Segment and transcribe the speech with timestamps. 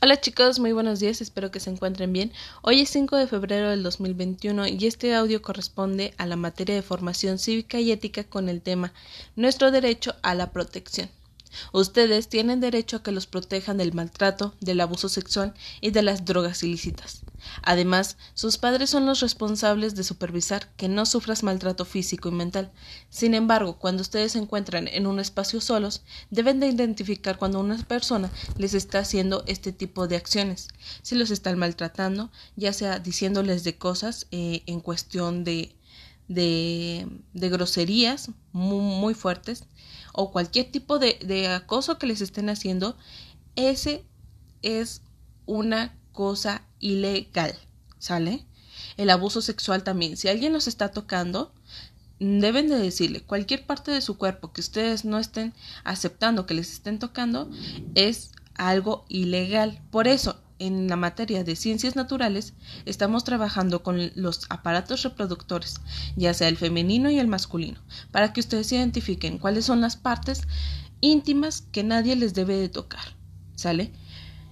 [0.00, 2.30] Hola chicos, muy buenos días, espero que se encuentren bien.
[2.62, 6.82] Hoy es 5 de febrero del 2021 y este audio corresponde a la materia de
[6.82, 8.92] formación cívica y ética con el tema
[9.34, 11.10] Nuestro derecho a la protección.
[11.72, 16.24] Ustedes tienen derecho a que los protejan del maltrato, del abuso sexual y de las
[16.24, 17.22] drogas ilícitas.
[17.62, 22.70] Además, sus padres son los responsables de supervisar que no sufras maltrato físico y mental.
[23.10, 27.78] Sin embargo, cuando ustedes se encuentran en un espacio solos, deben de identificar cuando una
[27.78, 30.68] persona les está haciendo este tipo de acciones.
[31.02, 35.74] Si los están maltratando, ya sea diciéndoles de cosas eh, en cuestión de,
[36.28, 39.64] de, groserías muy, muy, fuertes
[40.12, 42.96] o cualquier tipo de, de acoso que les estén haciendo,
[43.56, 44.04] ese
[44.62, 45.02] es
[45.46, 47.54] una cosa ilegal,
[47.98, 48.44] ¿sale?
[48.96, 50.16] El abuso sexual también.
[50.16, 51.52] Si alguien los está tocando,
[52.18, 55.54] deben de decirle cualquier parte de su cuerpo que ustedes no estén
[55.84, 57.50] aceptando que les estén tocando
[57.94, 59.80] es algo ilegal.
[59.90, 62.54] Por eso, en la materia de ciencias naturales,
[62.84, 65.80] estamos trabajando con los aparatos reproductores,
[66.16, 70.42] ya sea el femenino y el masculino, para que ustedes identifiquen cuáles son las partes
[71.00, 73.16] íntimas que nadie les debe de tocar.
[73.54, 73.92] ¿Sale?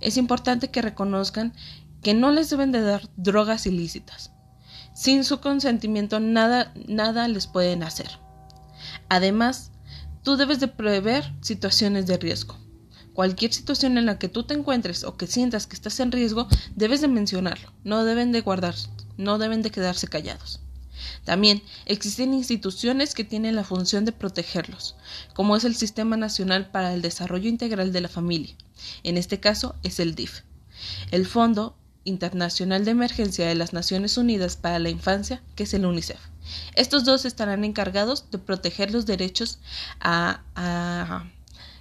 [0.00, 1.52] Es importante que reconozcan
[2.02, 4.32] que no les deben de dar drogas ilícitas.
[4.94, 8.18] Sin su consentimiento nada, nada les pueden hacer.
[9.08, 9.72] Además,
[10.22, 12.56] tú debes de prever situaciones de riesgo.
[13.20, 16.48] Cualquier situación en la que tú te encuentres o que sientas que estás en riesgo,
[16.74, 17.70] debes de mencionarlo.
[17.84, 18.74] No deben de guardar,
[19.18, 20.60] no deben de quedarse callados.
[21.26, 24.96] También existen instituciones que tienen la función de protegerlos,
[25.34, 28.54] como es el Sistema Nacional para el Desarrollo Integral de la Familia.
[29.02, 30.40] En este caso es el DIF.
[31.10, 35.84] El Fondo Internacional de Emergencia de las Naciones Unidas para la Infancia, que es el
[35.84, 36.20] UNICEF.
[36.74, 39.58] Estos dos estarán encargados de proteger los derechos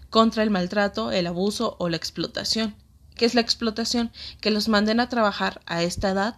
[0.09, 2.75] contra el maltrato, el abuso o la explotación.
[3.15, 4.11] ¿Qué es la explotación?
[4.39, 6.37] Que los manden a trabajar a esta edad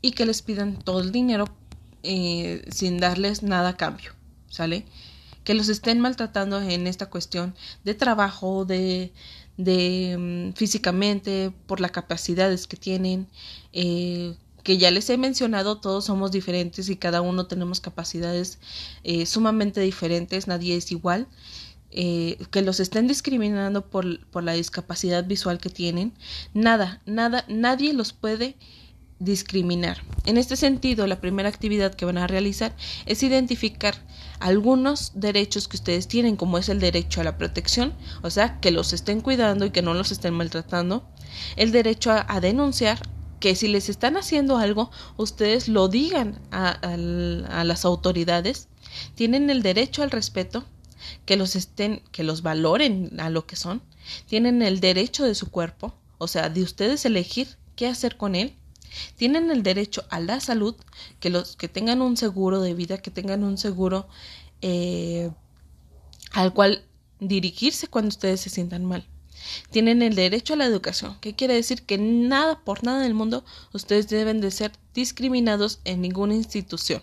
[0.00, 1.44] y que les pidan todo el dinero
[2.02, 4.12] eh, sin darles nada a cambio.
[4.48, 4.86] ¿Sale?
[5.44, 9.12] Que los estén maltratando en esta cuestión de trabajo, de,
[9.56, 13.28] de mm, físicamente, por las capacidades que tienen,
[13.72, 18.58] eh, que ya les he mencionado, todos somos diferentes y cada uno tenemos capacidades
[19.04, 21.26] eh, sumamente diferentes, nadie es igual.
[21.94, 26.14] Eh, que los estén discriminando por, por la discapacidad visual que tienen,
[26.54, 28.56] nada, nada, nadie los puede
[29.18, 29.98] discriminar.
[30.24, 32.74] En este sentido, la primera actividad que van a realizar
[33.06, 33.94] es identificar
[34.40, 37.92] algunos derechos que ustedes tienen, como es el derecho a la protección,
[38.22, 41.06] o sea, que los estén cuidando y que no los estén maltratando,
[41.56, 42.98] el derecho a, denunciar,
[43.38, 48.68] que si les están haciendo algo, ustedes lo digan a, a las autoridades,
[49.14, 50.64] tienen el derecho al respeto,
[51.24, 53.82] que los estén, que los valoren a lo que son,
[54.26, 58.54] tienen el derecho de su cuerpo, o sea, de ustedes elegir qué hacer con él,
[59.16, 60.74] tienen el derecho a la salud,
[61.20, 64.06] que los que tengan un seguro de vida, que tengan un seguro
[64.60, 65.30] eh,
[66.32, 66.84] al cual
[67.20, 69.06] dirigirse cuando ustedes se sientan mal.
[69.70, 73.44] Tienen el derecho a la educación, que quiere decir que nada por nada del mundo
[73.72, 77.02] ustedes deben de ser discriminados en ninguna institución.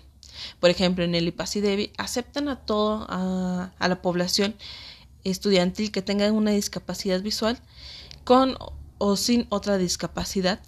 [0.60, 4.56] Por ejemplo, en el IPACIDEBI aceptan a todo a, a la población
[5.24, 7.60] estudiantil que tenga una discapacidad visual
[8.24, 8.56] con
[8.98, 10.60] o sin otra discapacidad,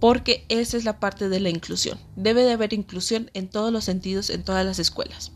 [0.00, 1.98] porque esa es la parte de la inclusión.
[2.14, 5.32] Debe de haber inclusión en todos los sentidos en todas las escuelas.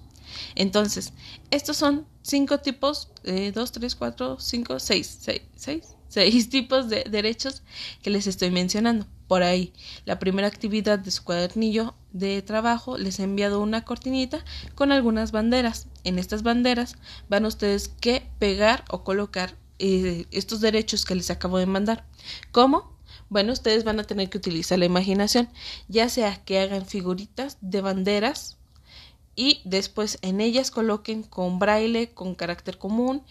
[0.55, 1.13] Entonces,
[1.51, 7.05] estos son cinco tipos, eh, dos, tres, cuatro, cinco, seis, seis, seis, seis tipos de
[7.05, 7.63] derechos
[8.03, 9.07] que les estoy mencionando.
[9.27, 9.73] Por ahí,
[10.07, 15.33] la primera actividad de su cuadernillo de trabajo les he enviado una cortinita con algunas
[15.33, 15.87] banderas.
[16.05, 16.97] En estas banderas
[17.29, 22.07] van ustedes que pegar o colocar eh, estos derechos que les acabo de mandar.
[22.53, 22.99] ¿Cómo?
[23.29, 25.51] Bueno, ustedes van a tener que utilizar la imaginación,
[25.89, 28.58] ya sea que hagan figuritas de banderas
[29.39, 33.23] y después en ellas coloquen con braille, con carácter común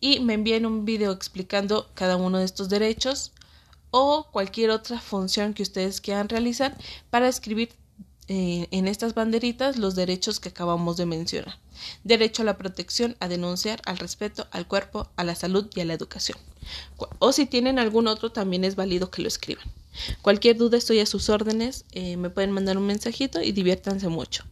[0.00, 3.32] y me envíen un video explicando cada uno de estos derechos
[3.90, 6.76] o cualquier otra función que ustedes quieran realizar
[7.10, 7.70] para escribir
[8.28, 11.58] eh, en estas banderitas los derechos que acabamos de mencionar.
[12.04, 15.84] Derecho a la protección, a denunciar, al respeto, al cuerpo, a la salud y a
[15.84, 16.38] la educación.
[17.18, 19.66] O si tienen algún otro, también es válido que lo escriban.
[20.22, 24.44] Cualquier duda estoy a sus órdenes, eh, me pueden mandar un mensajito y diviértanse mucho.